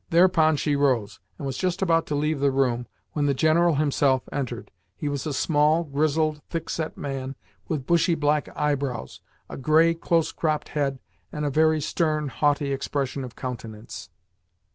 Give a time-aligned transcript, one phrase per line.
[0.09, 4.27] Thereupon she rose, and was just about to leave the room, when the General himself
[4.31, 4.71] entered.
[4.95, 7.35] He was a small, grizzled, thick set man,
[7.67, 10.97] with bushy black eyebrows, a grey, close cropped head,
[11.31, 14.09] and a very stern, haughty expression of countenance.